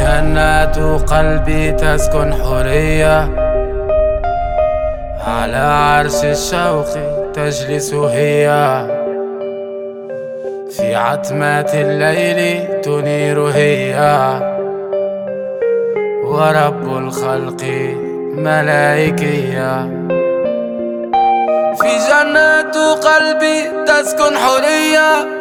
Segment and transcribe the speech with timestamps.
[0.00, 0.78] جنات
[1.10, 3.28] قلبي تسكن حرية
[5.26, 6.86] على عرش الشوق
[7.34, 8.48] تجلس هي.
[10.76, 13.94] في عتمات الليل تنير هي.
[16.24, 17.62] ورب الخلق
[18.36, 19.70] ملائكية.
[21.80, 25.40] في جنات قلبي تسكن حريه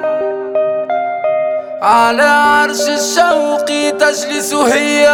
[1.82, 3.66] على عرش الشوق
[4.00, 5.08] تجلس هي.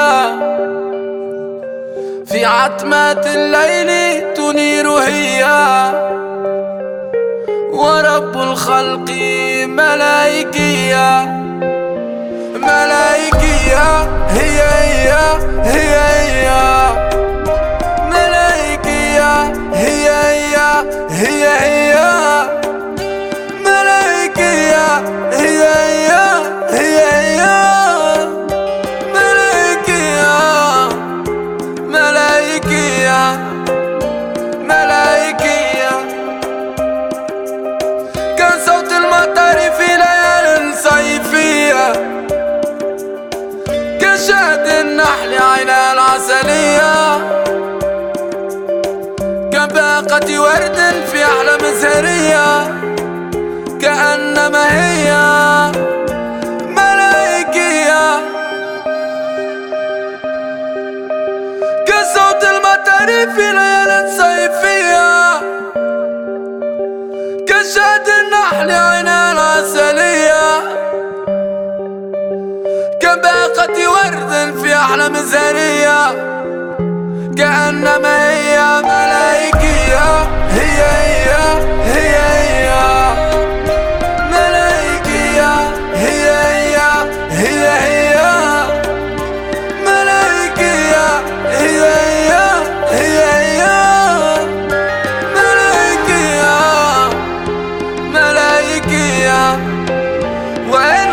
[2.26, 5.46] في عتمات الليل تنير هي.
[7.74, 9.12] ورب الخلق
[9.66, 11.26] ملائكية.
[12.56, 15.14] ملائكية هي هي
[15.64, 16.52] هي هي.
[18.10, 20.58] ملائكية هي هي
[21.10, 21.95] هي هي.
[21.95, 21.95] ملائكية
[46.46, 47.18] العسلية
[49.52, 50.78] كباقة ورد
[51.12, 52.68] في أحلام زهرية
[53.82, 55.16] كأنما هي
[61.88, 65.40] كصوت المطر في ليالي صيفية.
[67.48, 70.46] كشهد النحل عينها العسلية.
[73.02, 76.35] كباقة ورد في أحلام زهرية
[77.38, 80.08] كأنما هي ملائكية
[80.52, 81.28] هي هي
[81.86, 82.70] هي هي.
[84.32, 85.54] ملائكية
[85.96, 86.78] هي هي
[87.32, 88.16] هي هي.
[89.86, 91.08] ملائكية
[91.60, 91.82] هي
[92.12, 92.32] هي
[92.92, 93.66] هي هي.
[98.14, 99.60] ملائكية
[100.72, 101.05] وإن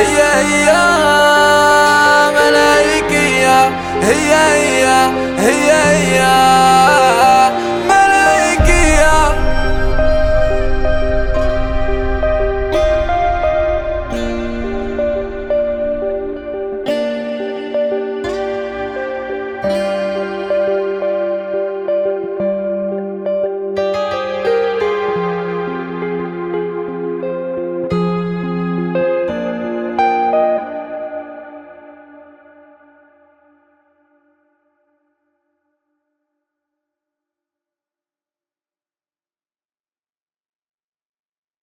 [0.00, 0.72] هي هي
[2.36, 3.60] ملائكية
[4.02, 4.86] هي هي
[5.38, 6.39] هي هي